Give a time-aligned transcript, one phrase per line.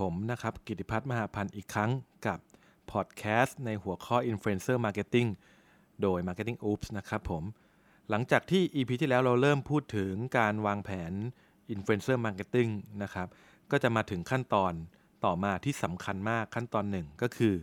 [0.00, 1.90] ผมนะครับกิติพัฒน์มหาพันธ์อีกครั้ง
[2.26, 2.38] กับ
[2.90, 5.28] พอดแคสต์ในหัวข้อ Influencer Marketing
[6.02, 7.42] โดย Marketing Oops นะครับผม
[8.10, 11.12] หลังจากที่ EP ที่แล้วเราเริ่มพูดถึงการวางแผน
[11.74, 12.70] Influencer Marketing
[13.02, 13.28] นะครับ
[13.70, 14.72] ก็จะมาถึงขั้นตอน
[15.24, 17.54] ต่อมาที่สำคัญมากขั้นตอนหนึ่งก็คือ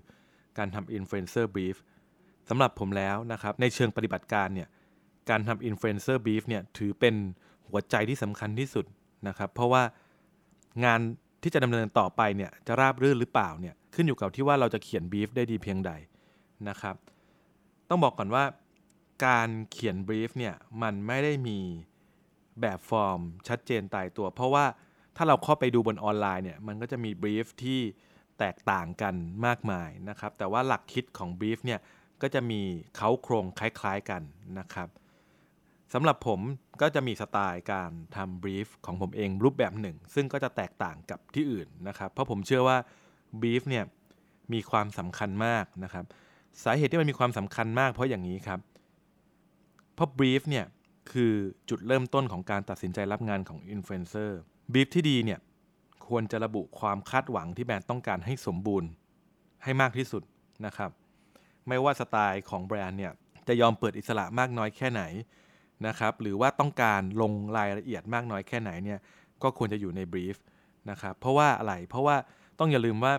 [0.58, 1.78] การทำ Influencer Brief
[2.50, 4.68] สำหรับผมแล้วนะครับ ในเชิงปฏิบัติการเนี่ย
[5.30, 7.16] การทำ Influencer Brief เนี่ยถือเป็น
[7.68, 8.86] หัวใจที่สำคัญที่สุด
[9.28, 9.84] นะครับ เพราะว่า
[10.86, 11.02] งาน
[11.44, 15.92] ที่จะดำเนินต่อไปเนี่ยจะราบรื่นหรือเปล่าเนี่ยขึ้นอยู่กับที่ว่าเราจะเขียนบีฟได้ดีเพียงใด
[16.70, 16.96] นะครับ
[17.90, 18.44] ต้องบอกก่อนว่า
[19.26, 21.60] การเขียนบีฟเนี่ยมันไม่ได้มี
[22.62, 24.66] แบบฟอร์มชัดเจนตายตัว เพราะว่า
[25.16, 27.80] ถ้าเราเข้าไปดูบนออนไลน์เนี่ยมันก็จะมีบีฟที่
[28.40, 31.80] แตกต่างกันมากมายนะครับ แต่ว่าหลักคิดของบีฟเนี่ย
[32.22, 32.62] ก็จะมี
[32.96, 34.22] เขาโครงคล้ายๆกัน
[34.60, 34.88] นะครับ
[35.94, 36.40] สำหรับผม
[36.82, 42.78] ก็จะมีสไตล์การทำ brief ของผมเองรูปแบบหนึ่ง ซึ่งก็จะแตกต่างกับที่อื่นนะครับ เพราะผมเชื่อว่า
[43.42, 43.86] brief เนี่ย
[44.54, 46.06] มีความสำคัญมากนะครับ
[46.64, 48.60] สาเหตุที่มันมีความสำคัญมากเพราะอย่างนี้ครับ
[49.96, 50.66] เพราะ brief เนี่ย
[51.12, 51.34] คือ
[51.70, 54.40] จุดเริ่มต้นของการตัดสินใจรับงานของอินฟลูเอนเซอร์
[54.72, 55.40] brief ที่ดีเนี่ย
[56.08, 58.90] ควรจะระบุความคาดหวังที่แบรนด์ต้องการให้สมบูรณ์
[59.64, 60.24] ให้มากที่สุด
[60.66, 60.92] นะครับ
[61.68, 63.14] ไม่ว่าสไตล์ของแบรนด์เนี่ย
[63.48, 65.04] จะยอมเปิดอิสระมากน้อยแค่ไหน
[65.88, 69.00] นะครับหรือว่าต้องการลงรายละเอียดมากน้อยแค่ไหนเนี่ย
[69.44, 70.36] ก็ควรจะอยู่ใน brief
[70.90, 72.16] นะครับเพราะว่าอะไรเพราะว่า
[72.60, 73.14] ต้องอย่าลืมว่า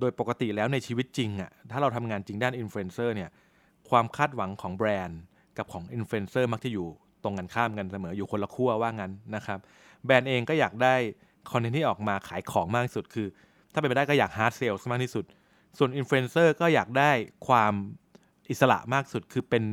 [0.00, 3.30] โดยปกติแล้วในชีวิตจริงอะ่ะถ้าเราทำงานจริงด้านอินฟลูเอนเซอร์เนี่ย
[3.90, 5.20] ความคาดหวังของแบรนด์
[5.58, 6.86] กับของอินฟลูเอนเซอร์มักจะอยู่
[7.22, 9.58] ตรงกันข้ามกันเสมออยู่คนละขั้วว่างั้นนะครับ
[10.04, 10.94] แบรนด์เองก็อยากได้
[11.50, 13.26] คอนเทนต์ที่ออกมาขายของมากที่สุดคือ
[13.72, 15.24] ถ้าเป็นไปได้ก็อยาก hard sell มากที่สุด
[15.78, 17.10] ส่วนอินฟลูเอนเซอร์ก็อยากได้
[17.48, 17.72] ความ
[18.50, 19.64] อิสระมากสุดคือเป็น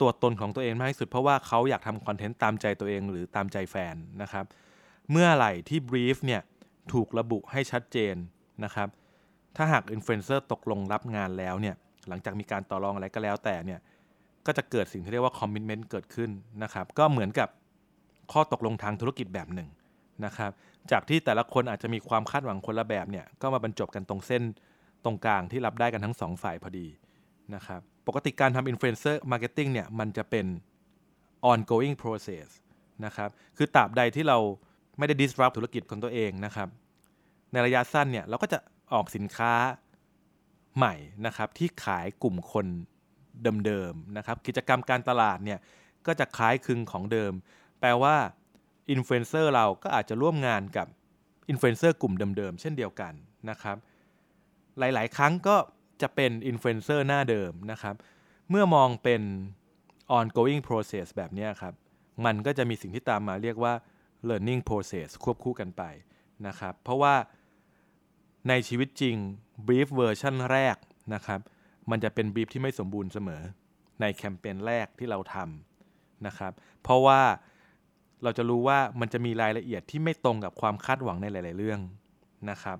[0.00, 4.44] ตัวตนของตัวเองมากที่สุด เพราะว่าเขาอยากทำคอนเทนต์ตามใจตัวเองหรือตามใจแฟนนะครับ
[5.10, 6.42] เมื่อไหร่ที่ brief เนี่ย
[6.92, 8.14] ถูกระบุให้ชัดเจน
[8.64, 8.88] นะครับ
[9.56, 11.74] ถ้าหากอินฟลูเอนเซอร์ตกลงรับงานแล้วเนี่ย
[12.08, 13.80] หลังจากมีการต่อรองอะไรก็แล้วแต่เนี่ย
[14.46, 16.30] ก็จะเกิดสิ่งที่เรียกว่า commitment เกิดขึ้น
[16.62, 17.48] นะครับ ก็เหมือนกับ
[18.32, 19.68] ข้อตกลงทางธุรกิจแบบหนึ่ง
[20.24, 20.50] นะครับ
[20.90, 24.42] จากที่แต่ละคนอาจจะมีความคาดหวังคนละแบบเนี่ยก็มาบรรจบกันตรงเส้น
[25.04, 26.86] ตรงกลางที่รับได้กันทั้งสองฝ่ายพอดี
[27.54, 30.46] นะครับ ปกติการทำ influencer marketing เนี่ยมันจะเป็น
[31.50, 32.46] ongoing process
[33.04, 34.38] นะครับ คือตราบใดที่เรา
[34.98, 36.68] ไม่ได้ disrupt ธุรกิจของตัวเองนะครับ
[37.52, 38.58] ในระยะสั้นเนี่ยเราก็จะ
[38.92, 39.52] ออกสินค้า
[40.76, 40.94] ใหม่
[41.26, 42.66] นะครับที่ขายกลุ่มคน
[43.66, 45.58] เดิมๆนะครับ กิจกรรมการตลาดเนี่ย
[46.06, 47.32] ก็จะคล้ายคลึงของเดิม
[47.80, 48.16] แปลว่า
[48.90, 50.86] อินฟลูเอนเซอร์เราก็อาจจะร่วมงานกับ
[51.48, 53.12] อินฟลูเอนเซอร์กลุ่มเดิมๆ เช่นเดียวกัน
[53.50, 53.76] นะครับ
[54.78, 55.56] หลายๆ ครั้งก็
[56.02, 57.94] จะเป็นอินฟลูเอนเซอร์หน้าเดิมนะครับ
[58.50, 59.22] เมื่อมองเป็น
[60.18, 61.74] ongoing process แบบนี้ครับ
[62.24, 63.74] มันก็จะมีสิ่งที่ตามมาเรียกว่า
[64.28, 65.82] learning process ควบคู่กันไป
[66.46, 67.14] นะครับ เพราะว่า
[68.48, 69.16] ในชีวิตจริง
[69.66, 70.76] brief version แรก
[71.14, 71.40] นะครับ
[71.90, 73.42] มันจะเป็น brief ที่ไม่สมบูรณ์เสมอ
[74.00, 76.52] ในแคมเปญแรกที่เราทำนะครับ
[76.82, 77.20] เพราะว่า
[78.22, 81.80] เราจะรู้ว่ามันจะมีรายละเอียดที่ไม่ตรงกับความคาดหวังในหลาย ๆ เรื่อง
[82.50, 82.78] นะครับ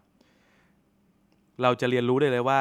[1.62, 2.58] เราจะเรียนรู้ได้เลยว่า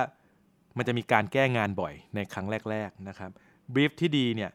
[0.77, 3.31] มันจะมีการแก้งานบ่อยในครั้งแรก ๆนะครับ
[3.73, 4.51] บรีฟที่ดีเนี่ย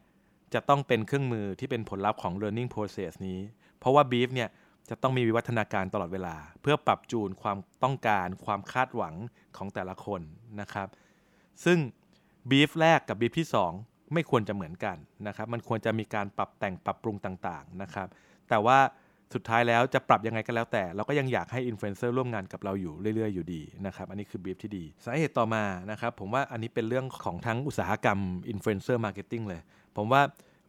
[0.53, 3.39] จะต้องเป็นเครื่องมือที่เป็นผลลัพธ์ของ learning process นี้
[3.79, 4.49] เพราะว่าบรีฟเนี่ย
[4.89, 9.15] จะต้องมีวิวัฒนาการตลอดเวลา เพื่อปรับจูนความต้องการ ความคาดหวัง
[9.57, 10.21] ของแต่ละคน
[10.61, 10.87] นะครับ
[11.65, 11.77] ซึ่ง
[12.49, 13.47] บีฟแรกกับบีฟที่
[13.81, 14.97] 2 ไม่ควรจะเหมือนกัน
[15.27, 18.07] นะครับ มันควรจะมีการปรับแต่งปรับปรุงต่างๆนะครับ
[18.49, 18.79] แต่ว่า
[19.33, 28.19] สุดท้ายแล้วจะปรับยังไงก็แล้วแต่ เราก็ยังอยากให้อินฟลูเอนเซอร์ร่วมงานกับเราอยู่เรื่อยๆอยู่ดีนะครับอันนี้คือบีฟที่ดีสาเหตุต่อมานะครับผมว่าอันนี้เป็นเรื่องของทั้งอุตสาหกรรม
[28.49, 29.61] influencer marketing เลย
[29.95, 30.21] ผมว่า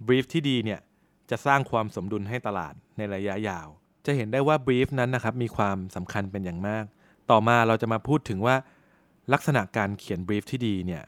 [0.07, 0.81] บีฟที่ดีเนี่ย
[1.31, 3.69] จะสร้างความสมดุลให้ตลาดในระยะยาว
[4.07, 6.85] จะเห็นได้ว่าบีฟนั้นนะครับมีความสำคัญเป็นอย่างมาก
[7.31, 8.57] ต่อมาเราจะมาพูดถึงว่า
[9.33, 11.03] ลักษณะการเขียนบีฟที่ดีเนี่ย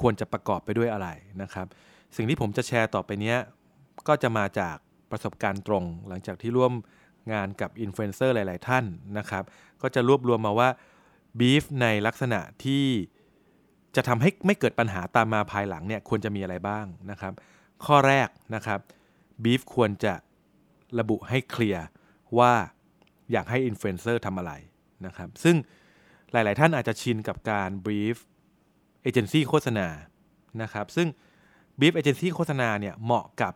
[0.00, 1.08] ควรจะประกอบไปด้วยอะไร
[1.42, 1.66] นะครับ
[2.16, 3.34] สิ่งที่ผมจะแชร์ต่อไปนี้
[4.08, 4.76] ก็จะมาจาก
[5.10, 6.72] ประสบการณ์ตรง หลังจากที่ร่วม
[7.32, 8.84] งานกับอินฟลูเอนเซอร์หลาย ๆ ท่าน
[9.18, 9.44] นะครับ
[9.82, 10.68] ก็จะรวบรวมมาว่า
[11.38, 12.84] บีฟในลักษณะที่
[13.96, 17.32] จะทำให้ไม่เกิดปัญหาตามมาภายหลังเนี่ยควรจะมีอะไรบ้างนะครับ
[17.84, 18.80] ข้อแรกนะครับ
[19.44, 20.14] บีฟควรจะ
[20.98, 21.84] ระบุให้เคลียร์
[22.38, 22.52] ว่า
[23.32, 24.52] อยากให้อินฟลูเอนเซอร์ทำอะไร
[25.06, 25.56] นะครับ ซึ่ง
[26.32, 28.16] หลาย ๆ ท่านอาจจะชินกับการบีฟ
[29.02, 29.86] เอเจนซี่โฆษณา
[30.62, 31.08] นะครับ ซึ่ง
[31.80, 33.54] บีฟเอเจนซี่โฆษณาเนี่ยเหมาะกับ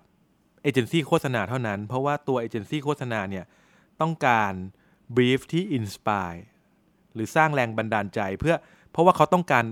[0.64, 3.44] เอเจนซี่โฆษณาเท่านั้น เพราะว่าตัวเอเจนซี่โฆษณาเนี่ย
[4.00, 4.52] ต้องการ
[5.14, 6.32] brief ที่ inspire
[7.14, 8.54] หรือสร้างแรงบันดาลใจเพื่อ
[8.90, 9.64] เพราะว่าเขาต้องการ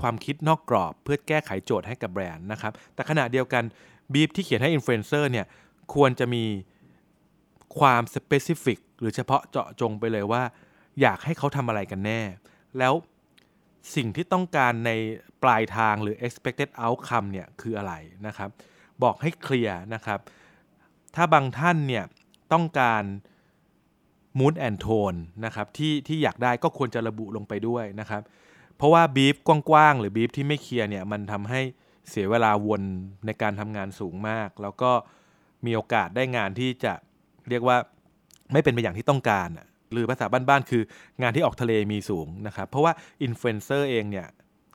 [0.00, 3.64] ความคิดนอกกรอบ เพื่อแก้ไขโจทย์ให้กับแบรนด์นะครับ แต่ขณะเดียวกัน
[4.12, 5.46] บีฟที่เขียนให้อินฟลูเอนเซอร์เนี่ย
[5.94, 6.44] ควรจะมี
[7.78, 10.42] ความ specific หรือเฉพาะเจาะจงไปเลยว่า
[11.00, 12.20] อยากให้เขาทำอะไรกันแน่
[12.78, 12.94] แล้ว
[13.96, 14.90] สิ่งที่ต้องการใน
[15.42, 17.94] ปลายทางหรือ expected outcome เนี่ยคืออะไร
[18.26, 18.50] นะครับ
[19.02, 20.20] บอกให้เคลียร์นะครับ
[21.14, 22.04] ถ้าบางท่านเนี่ย
[22.52, 23.04] ต้องการ
[24.38, 28.22] mood and tone นะครับที่ที่อยากได้ก็ควรจะระบุลงไปด้วยนะครับ
[28.76, 31.60] เพราะว่าบีฟกว้างๆ หรือบีฟที่ไม่เคลียร์เนี่ยมันทำให้
[32.10, 32.82] เสียเวลาวน
[33.26, 34.90] ในการทำงานสูงมาก แล้วก็
[35.66, 36.92] มีโอกาสได้งานที่จะ
[37.48, 37.76] เรียกว่า
[38.52, 39.48] ไม่เป็นไปอย่างที่ต้องการ
[39.92, 40.82] หรือภาษาบ้านๆ คือ
[41.22, 42.92] งานที่ออกทะเลมีสูงนะครับ เพราะว่า
[43.22, 44.26] อินฟลูเอนเซอร์เองเนี่ย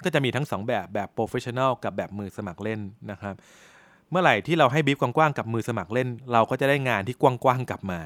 [0.04, 2.82] ก็จะมีทั้ง 2 แบบแบบ professional กับแบบมือสมัครเล่น
[3.12, 3.36] นะครับ
[4.14, 8.02] เมื่อไหร่ที่เราให้บีฟกว้างๆกับมือสมัครเล่น เราก็จะได้งานที่กว้างๆกลับมา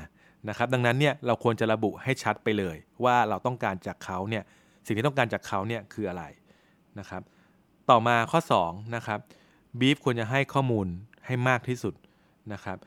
[0.49, 4.43] นะครับดังนั้นเนี่ยเราควรจะระบุให้ชัดไปเลย ว่าเราต้องการจากเขาเนี่ย
[4.85, 6.23] สิ่งที่ต้องการจากเขาเนี่ยคืออะไร
[6.99, 7.21] นะครับ
[7.89, 9.19] ต่อมาข้อ2นะครับ
[9.79, 10.87] บีฟควรจะให้ข้อมูล
[11.25, 11.93] ให้มากที่สุด
[12.53, 12.77] นะครับ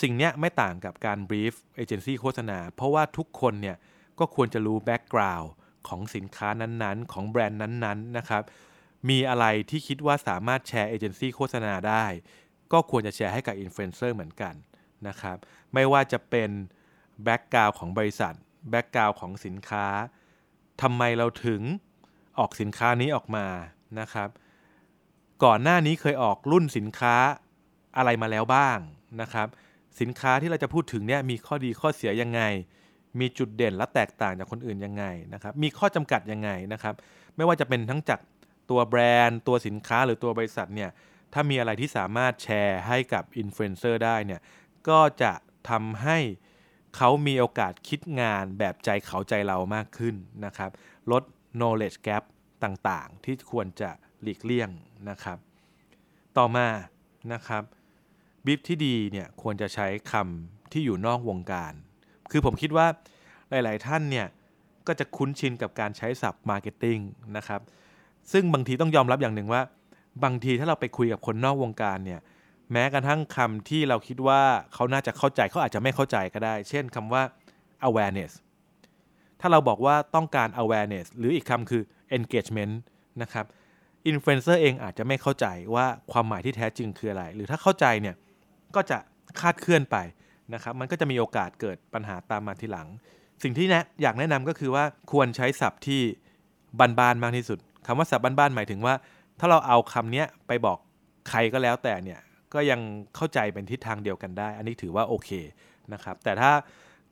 [0.00, 3.76] สิ่งนี้ไม่ต่างกับการบีฟเอเจนซี่โฆษณา เพราะว่าทุกคนเนี่ย
[4.18, 5.50] ก็ควรจะรู้ background
[5.88, 8.42] ของสินค้านั้นๆ ของแบรนด์นั้นๆนะครับ
[9.08, 12.04] มีอะไรที่คิดว่าสามารถแชร์เอเจนซี่โฆษณาได้
[12.72, 14.54] ก็ควรจะแชร์ให้กับอินฟลูเอนเซอร์เหมือนกัน
[15.08, 15.36] นะครับ
[15.74, 16.50] ไม่ว่าจะเป็น
[17.24, 18.34] background ของบริษัท
[18.70, 19.86] background ของสินค้า
[20.82, 21.62] ทำไมเราถึง
[22.38, 23.46] ออกสินค้านี้ออกมา
[24.00, 24.28] นะครับ
[25.44, 27.14] ก่อนหน้านี้เคยออกรุ่นสินค้า
[27.96, 28.78] อะไรมาแล้วบ้าง
[29.20, 29.48] นะครับ
[30.00, 32.40] สินค้าที่เราจะพูดถึงเนี่ยมีข้อดีข้อเสียยังไง
[33.20, 35.04] มีจุดเด่นและแตกต่างจากคนอื่นยังไง
[35.34, 36.94] นะครับ มีข้อจำกัดยังไงนะครับ
[37.36, 38.20] ไม่ว่าจะเป็นทั้งจาก
[38.70, 40.90] ตัวแบรนด์ ตัวสินค้าหรือตัวบริษัทเนี่ย
[41.32, 44.40] ถ้ามีอะไรที่สามารถแชร์ให้กับอินฟลูเอนเซอร์ได้เนี่ย
[44.88, 45.32] ก็จะ
[45.70, 46.18] ทำให้
[46.96, 50.14] เขามีโอกาสคิดงานแบบใจเขาใจเรามากขึ้น
[50.44, 50.70] นะครับ
[51.12, 51.22] ลด
[51.58, 52.24] knowledge gap
[52.64, 53.90] ต่างๆ ที่ควรจะ
[54.22, 54.70] หลีกเลี่ยง
[55.10, 55.38] นะครับ
[56.38, 56.68] ต่อมา
[57.32, 57.62] นะครับ
[58.44, 61.72] บิฟที่ดีเนี่ยควรจะใช้คำที่อยู่นอกวงการ
[62.30, 62.86] คือผมคิดว่า
[63.50, 64.26] หลาย ๆ ท่านเนี่ย
[64.86, 66.98] ก็จะคุ้นชินกับการใช้ศัพท์ marketing
[67.36, 67.60] นะครับ
[68.32, 69.62] ซึ่งบางทีต้องยอมรับอย่างหนึ่งว่า
[70.24, 72.20] บางทีถ้าเราไปคุยกับคนนอกวงการเนี่ย
[72.72, 74.40] แม้กระทั่งคำที่เราคิดว่า
[74.74, 77.22] เขาน่าจะเข้าใจเขาอาจจะไม่เข้าใจก็ได้ เช่นคำว่า
[77.88, 78.32] awareness
[79.40, 81.82] ถ้าเราบอกว่าต้องการ awareness หรืออีกคำคือ
[82.16, 82.74] engagement
[83.22, 83.46] นะครับ
[84.06, 88.16] อินฟลูเอนเซอร์เองอาจจะไม่เข้าใจว่าความหมายที่แท้จริงคืออะไร หรือถ้าเข้าใจเนี่ย
[88.74, 88.98] ก็จะ
[89.40, 89.96] คลาดเคลื่อนไป
[90.54, 92.88] นะครับ มันก็จะมีโอกาสเกิดปัญหาตามมาทีหลัง
[93.42, 96.00] สิ่งที่แนะอยากแนะนำก็คือว่าควรใช้ศัพท์ที่
[96.78, 98.94] บ้านๆมากที่สุดคำว่าศัพท์บ้านๆหมายถึงว่า
[99.38, 100.78] ถ้าเราเอาคำนี้ไปบอก
[101.28, 102.20] ใครก็แล้วแต่เนี่ย
[102.54, 102.80] ก็ยัง
[103.14, 105.30] เข้าใจเป็นทิศทางเดียวกันได้ อันนี้ถือว่าโอเค
[105.92, 106.50] นะครับ แต่ถ้า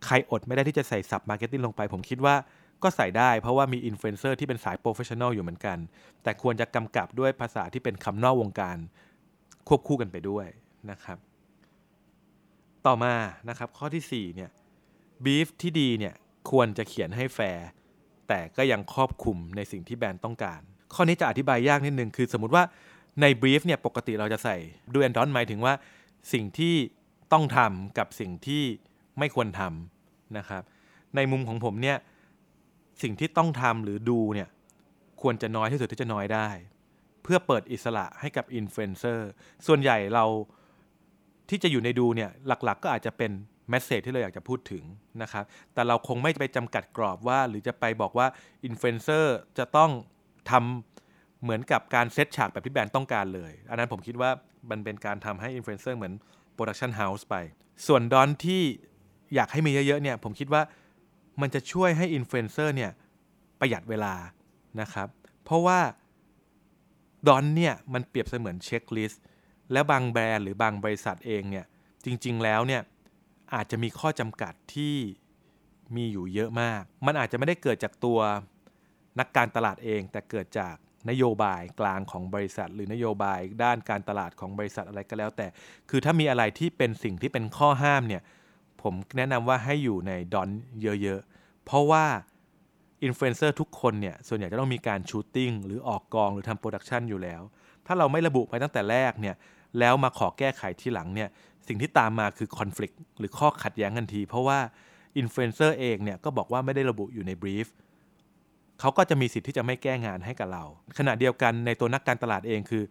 [0.06, 2.34] ใครอดไม่ได้ที่จะใส่ศัพท์ marketing ลงไป ผมคิดว่า
[2.82, 5.78] ก็ใส่ได้ เพราะว่ามีอินฟลูเอนเซอร์ที่เป็นสาย professional อยู่เหมือนกัน
[6.22, 8.76] แต่ควรจะกำกับด้วยภาษาที่เป็นคำนอกวงการ
[9.68, 10.46] ควบคู่กันไปด้วย
[10.90, 11.18] นะครับ
[12.86, 13.14] ต่อมา
[13.48, 14.50] นะครับข้อที่4เนี่ย
[15.24, 16.14] บีฟที่ดีเนี่ย
[16.50, 17.66] ควรจะเขียนให้แฟร์
[18.28, 20.60] แต่ก็ยังครอบคลุมในสิ่งที่แบรนด์ต้องการ
[20.96, 22.64] ข้อนี้จะอธิบายยากนิดนึง คือสมมติว่า
[23.20, 24.56] ในบรีฟเนี่ยปกติเราจะใส่
[24.92, 25.74] ดูแอนดอนหมายถึงว่า
[26.32, 26.74] สิ่งที่
[27.32, 28.62] ต้องทำกับสิ่งที่
[29.18, 30.62] ไม่ควรทำนะครับ
[31.16, 31.98] ในมุมของผมเนี่ย
[33.02, 34.48] สิ่งที่ต้องทำหรือ do เนี่ย
[35.22, 36.48] ควรจะน้อยที่สุดที่จะน้อยได้
[37.22, 39.28] เพื่อเปิดอิสระให้กับอินฟลูเอนเซอร์
[39.66, 40.24] ส่วนใหญ่เรา
[41.50, 43.32] ที่จะอยู่ใน do เนี่ยหลักๆ ก็อาจจะเป็น
[43.70, 44.84] message ที่เราอยากจะพูดถึง
[45.22, 48.26] นะครับ แต่เราคงไม่ไปจำกัดกรอบว่า หรือจะไปบอกว่า
[48.64, 49.90] อินฟลูเอนเซอร์จะต้อง
[50.50, 54.30] ทำเหมือนกับการเซตฉากแบบที่แบรนด์ต้องการเลย อันนั้นผมคิดว่า
[54.70, 56.14] มันเป็นการทำให้อินฟลูเอนเซอร์เหมือน
[56.54, 57.34] production house ไป
[57.86, 58.62] ส่วน don't ที่
[59.34, 60.62] อยากให้มีเยอะๆเนี่ยผมคิดว่า
[61.40, 62.90] มันจะช่วยให้อินฟลูเอนเซอร์เนี่ย
[63.60, 64.14] ประหยัดเวลา
[64.80, 65.08] นะครับ
[65.44, 65.78] เพราะว่า
[67.28, 69.22] don't เนี่ยมันเปรียบเสมือน checklist
[69.72, 71.66] แล้วบางแบรนด์หรือบางบริษัทเองเนี่ย
[72.04, 72.82] จริง ๆ แล้วเนี่ย
[73.54, 74.94] อาจจะมีข้อจำกัดที่
[75.96, 78.18] มีอยู่เยอะมาก มันอาจจะไม่ได้เกิดจากตัว
[79.18, 80.74] นักการตลาดเอง แต่เกิดจาก
[81.10, 85.46] นโยบายกลางของบริษัท หรือนโยบายด้านการตลาดของบริษัทอะไรก็แล้ว แต่
[85.90, 88.22] คือถ้ามีอะไรที่เป็นสิ่งที่เป็นข้อห้ามเนี่ย
[88.82, 90.48] ผมแนะนำว่าให้อยู่ใน don't
[91.02, 92.04] เยอะๆ เพราะว่า
[93.04, 97.42] อินฟลูเอนเซอร์ทุกคนเนี่ยส่วนใหญ่จะต้องมีการ shooting หรือออกกองหรือทำ production อยู่แล้ว
[97.86, 99.34] ถ้าเราไม่ระบุไปตั้งแต่แรกเนี่ย
[99.78, 101.28] แล้วมาขอแก้ไขทีหลังเนี่ย
[101.68, 104.58] สิ่งที่ตามมาคือคอน FLICT หรือข้อขัดแย้งทันที เพราะว่า
[105.18, 107.66] อินฟลูเอนเซอร์เองเนี่ยก็บอกว่าไม่ได้ระบุอยู่ใน brief
[108.80, 110.64] เขาก็จะมีสิทธิ์ที่จะไม่แก้งานให้กับเรา
[110.98, 112.82] ขณะเดียวกันในตัวนักการตลาดเองคือ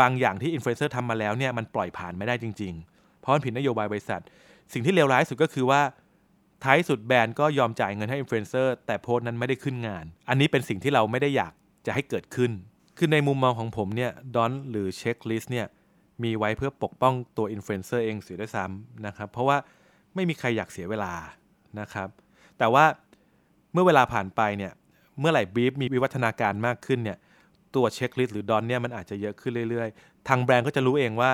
[0.00, 4.20] บางอย่างที่อินฟลูเอนเซอร์ทำมาแล้วเนี่ยมันปล่อยผ่านไม่ได้จริง ๆ เพราะมันผิดนโยบายบริษัท
[4.72, 5.80] สิ่งที่เลวร้ายสุดก็คือว่า
[6.64, 11.52] ท้ายสุดแบรนด์ก็ยอมจ่ายเงินให้อินฟลูเอนเซอร์แต่โพสต์นั้นไม่ได้ขึ้นงาน อันนี้เป็นสิ่งที่เราไม่ได้อยาก
[11.86, 12.50] จะให้เกิดขึ้น
[12.98, 15.66] คือในมุมมองของผมเนี่ย don't หรือ checklist เนี่ย
[16.22, 19.56] มีไว้เพื่อปกป้องตัวอินฟลูเอนเซอร์เองเสียด้วยซ้ำนะครับ เพราะว่า
[20.14, 21.12] ไม่มีใครอยากเสียเวลา
[21.80, 22.08] นะครับ
[22.58, 22.84] แต่ว่า
[23.72, 24.72] เมื่อเวลาผ่านไปเนี่ย
[25.20, 27.18] เมื่อไหร่บีฟมีวิวัฒนาการมากขึ้นเนี่ย
[27.74, 31.30] ตัว checklist หรือ don't เนี่ยมันอาจจะเยอะขึ้นเรื่อยๆ ทางแบรนด์ก็จะรู้เองว่า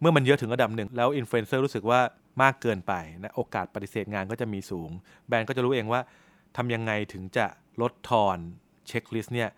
[0.00, 2.00] เมื่อมันเยอะถึงระดับหนึ่ง แล้วอินฟลูเอนเซอร์รู้สึกว่า
[2.42, 2.92] มากเกินไป
[3.24, 4.90] นะโอกาสปฏิเสธงานก็จะมีสูง
[5.28, 6.00] แบรนด์ก็จะรู้เองว่า
[6.56, 7.46] ทำยังไงถึงจะ
[7.80, 8.38] ลดทอน
[8.88, 9.48] checklist เนี่ย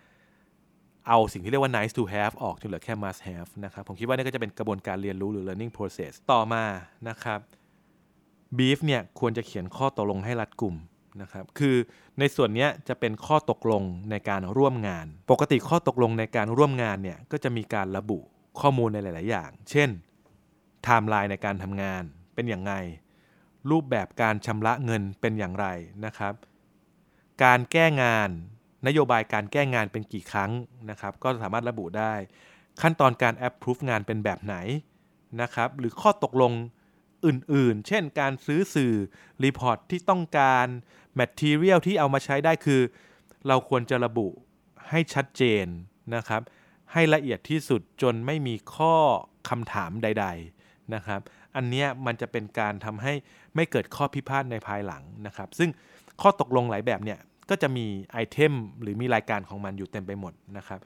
[1.08, 6.64] เอาสิ่งที่เรียกว่า nice to have ออกจนเหลือแค่ must have นะครับผมคิดว่านี่ก็จะเป็นกระบวนการเรียนรู้หรือ learning process ต่อมา
[7.08, 7.40] นะครับ
[8.58, 10.76] beef เนี่ยควรจะเขียนข้อตกลงให้รัดกลุ่ม
[11.20, 11.76] นะครับ คือ
[12.18, 18.18] ในส่วนนี้จะเป็นข้อตกลงในการร่วมงาน ปกติข้อตกลงในการร่วมงานเนี่ยก็จะมีการระบุ
[18.60, 19.90] ข้อมูลในหลาย ๆ อย่าง เช่น
[20.84, 22.02] ไทม์ไลน์ในการทำงาน
[22.34, 22.74] เป็นอย่างไร
[23.70, 25.66] รูปแบบการชำระเงินเป็นอย่างไร
[26.04, 26.34] นะครับ
[27.44, 28.28] การแก้งาน
[28.86, 30.50] นโยบายการแก้งานเป็นกี่ครั้ง
[30.90, 32.12] นะครับ ก็สามารถระบุได้
[32.82, 34.56] ขั้นตอนการแอปพรูฟงานเป็นแบบไหน
[35.42, 36.52] นะครับ หรือข้อตกลง
[37.26, 38.94] อื่นๆ เช่นการซื้อสื่อ
[39.44, 40.66] report ที่ต้องการ
[41.14, 42.80] material ที่เอามาใช้ได้คือ
[43.48, 44.26] เราควรจะระบุ
[44.90, 45.66] ให้ชัดเจน
[46.16, 46.42] นะครับ
[46.92, 48.94] ให้ละเอียดที่สุดจนไม่มีข้อ
[49.48, 50.26] คำถามใด
[50.58, 51.20] ๆนะครับ
[51.56, 53.12] อันนี้มันจะเป็นการทำให้
[53.54, 55.70] ไม่เกิดข้อพิพาทในภายหลังนะครับ ซึ่ง
[56.20, 57.18] ข้อตกลงหลายแบบเนี่ย
[57.50, 58.52] ก็จะมี item
[58.82, 60.80] หรือมีรายการของมันอยู่เต็มไปหมดนะครับ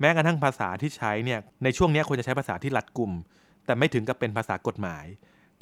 [0.00, 3.12] แม้กระทั่งภาษาที่ใช้เนี่ยในช่วงนี้ควรจะใช้ภาษาที่รัดกุม
[3.66, 5.04] แต่ไม่ถึงกับเป็นภาษากฎหมาย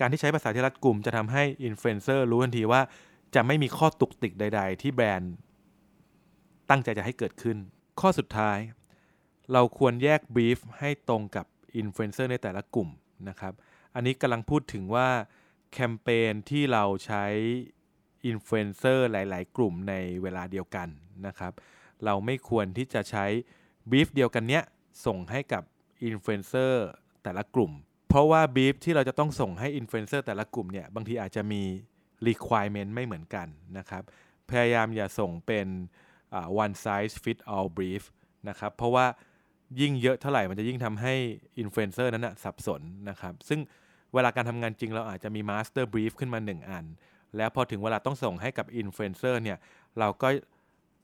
[0.00, 2.80] การที่ใช้ภาษาที่รัดกลุ่มจะทำให้อินฟลูเอนเซอร์รู้ทันทีว่า
[3.34, 5.32] จะไม่มีข้อตุกติกใด ๆ ที่แบรนด์
[6.70, 7.56] ตั้งใจจะให้เกิดขึ้น
[8.00, 8.58] ข้อสุดท้าย
[9.52, 12.88] เราควรแยก brief ให้ตรงกับอินฟลูเอนเซอร์ในแต่ละกลุ่ม
[13.28, 13.54] นะครับ
[13.94, 15.08] อันนี้กำลังพูดถึงว่า
[15.72, 17.24] แคมเปญที่เราใช้
[18.26, 20.88] อินฟลูเอนเซอร์หลาย ๆ กลุ่มในเวลาเดียวกัน
[21.26, 21.52] นะครับ
[22.04, 23.26] เราไม่ควรที่จะใช้
[23.90, 24.62] บีฟเดียวกันเนี้ย
[25.06, 25.62] ส่งให้กับ
[26.04, 26.86] อินฟลูเอนเซอร์
[27.22, 27.72] แต่ละกลุ่ม
[28.08, 31.62] เพราะว่าบีฟที่เราจะต้องส่งให้อินฟลูเอนเซอร์แต่ละกลุ่มเนี่ยบางทีอาจจะมี
[32.28, 33.48] requirement ไม่เหมือนกัน
[33.78, 34.02] นะครับ
[34.50, 35.66] พยายามอย่าส่งเป็น
[36.62, 38.02] one size fit all brief
[38.48, 39.06] นะครับ เพราะว่า
[39.80, 41.14] ยิ่งเยอะเท่าไหร่มันจะยิ่งทำให้
[41.58, 43.60] อินฟลูเอนเซอร์นั้นนะสับสนนะครับ ซึ่ง
[44.14, 46.84] เวลาการทำงานจริงเราอาจจะมี master brief ขึ้นมา 1 อัน
[47.36, 49.58] แล้วพอถึงเวลาต้องส่งให้กับอินฟลูเอนเซอร์เนี่ย
[49.98, 50.28] เราก็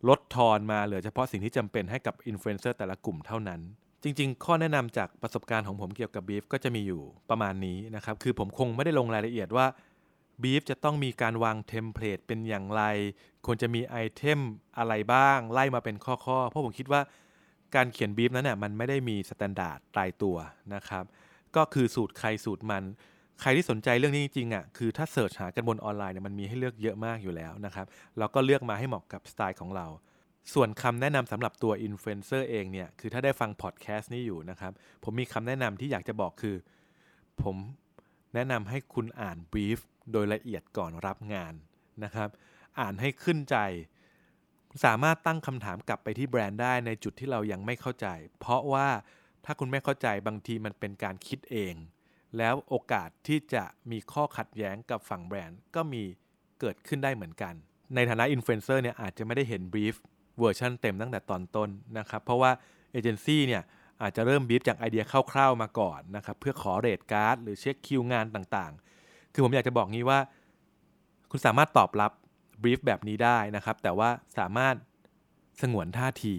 [0.08, 3.60] ลดทอนมาเหลือเฉพาะสิ่งที่จำเป็นให้กับอินฟลูเอนเซอร์แต่ละกลุ่มเท่านั้น
[4.02, 9.66] จริง ๆ ข้อแนะนำจากประสบการณ์ของผมเกี่ยวกับบีฟก็จะมีอยู่ประมาณนี้นะครับ คือผมคงไม่ได้ลงรายละเอียดว่า
[10.42, 12.82] บีฟจะต้องมีการวาง template เป็นอย่างไร
[13.46, 14.40] ควรจะมี item
[14.78, 17.00] อะไรบ้าง ไล่มาเป็นข้อๆ เพราะผมคิดว่า
[17.74, 20.36] การเขียนบีฟนั้นเนี่ยมันไม่ได้มี standard ตายตัว
[20.74, 21.04] นะครับ
[21.56, 22.84] ก็คือสูตรใครสูตรมัน
[23.40, 27.86] ใครที่สนใจเรื่องนี้จริงๆอะคือถ้า search หากันบนออนไลน์เนี่ยมันมีให้เลือกเยอะมากอยู่แล้วนะครับ
[28.18, 29.86] เราก็เลือกมาให้เหมาะกับสไตล์ของเรา
[30.52, 34.72] ส่วนคำแนะนำสำหรับตัวอินฟลูเอนเซอร์เองเนี่ย คือถ้าได้ฟังพอดแคสต์นี้อยู่นะครับ
[35.04, 36.56] ผมมีคำแนะนำที่อยากจะบอกคือ
[37.42, 37.56] ผม
[38.34, 39.78] แนะนำให้คุณอ่าน brief
[40.12, 41.54] โดยละเอียดก่อนรับงาน
[42.04, 42.28] นะครับ
[42.80, 43.56] อ่านให้ขึ้นใจ
[44.84, 48.06] สามารถตั้งคำถามกลับไปที่แบรนด์ได้ในจุดที่เรายังไม่เข้าใจ
[48.40, 48.88] เพราะว่า
[49.44, 51.74] ถ้าคุณไม่เข้าใจบางทีมันเป็นการคิดเอง
[52.38, 56.02] แล้วโอกาสที่จะมีข้อขัดแย้งกับฝั่งแบรนด์ก็มี
[56.60, 57.54] เกิดขึ้นได้เหมือนกัน
[57.94, 59.94] ในฐานะอินฟลูเอนเซอร์เนี่ยอาจจะไม่ได้เห็น brief
[60.38, 62.50] เวอร์ชันเต็มตั้งแต่ตอนต้นนะครับ เพราะว่า
[62.92, 63.62] เอเจนซี่เนี่ย
[64.02, 70.18] อาจจะเริ่มบีฟจากไอเดียคร่าวๆมาก่อนนะครับเพื่อขอ rate card หรือเช็คคิวงานต่างๆ คือผมอยากจะบอกงี้ว่า
[71.30, 72.12] คุณสามารถตอบรับ
[72.62, 74.08] brief แบบนี้ได้นะครับ แต่ว่า
[74.38, 74.74] สามารถ
[75.60, 76.36] สงวนท่าที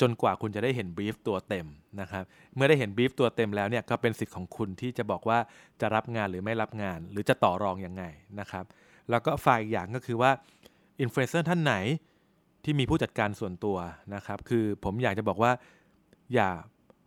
[0.00, 1.66] จนกว่าคุณจะได้เห็น brief ตัวเต็ม
[2.00, 5.38] นะครับ เมื่อได้เห็น brief ตัวเต็มแล้วเนี่ยก็เป็นสิทธิ์ของคุณที่จะบอกว่า
[5.80, 8.04] จะรับงานหรือไม่รับงาน หรือจะต่อรองอยังไง
[8.40, 8.64] นะครับ
[9.10, 10.30] แล้วก็ฝ่ายอีกอย่างก็คือว่า
[11.00, 11.74] อินฟลูเอนเซอร์ท่านไหน
[12.66, 13.76] ที่มีผู้จัดการส่วนตัว
[14.14, 15.52] นะครับ คือผมอยากจะบอกว่า
[16.34, 16.50] อย่า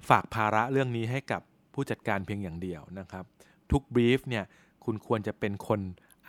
[0.10, 1.42] ฝากภาระเรื่องนี้ให้กับ
[1.74, 3.24] ผู้จัดการเพียงอย่างเดียวนะครับ
[3.72, 4.44] ทุก brief เนี่ย
[4.86, 5.80] คุณควรจะเป็นคน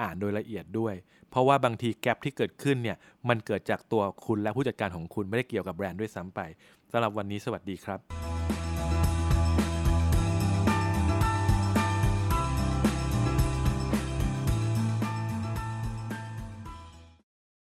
[0.00, 0.94] อ่านโดยละเอียดด้วย
[1.30, 2.96] เพราะว่าบางทีแกลบที่เกิดขึ้นเนี่ย
[3.28, 6.40] มันเกิดจากตัวคุณและผู้จัดการของคุณไม่ได้เกี่ยวกับแบรนด์ด้วยซ้ำไป
[6.92, 8.29] สำหรับวันนี้สวัสดีครับ